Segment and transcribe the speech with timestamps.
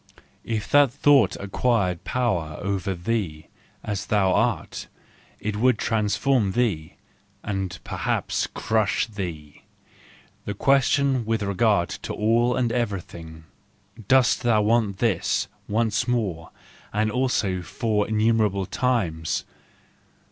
[0.47, 3.49] If that thought acquired power over thee,
[3.83, 4.87] as thou art,
[5.39, 6.95] it would transform thee,
[7.43, 9.61] and perhaps crush thee;
[10.45, 13.43] the question with regard to all and everything:"
[14.07, 16.49] Dost thou want this once more,
[16.91, 19.45] and also for innumerable times